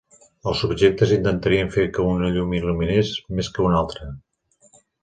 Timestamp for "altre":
3.85-4.15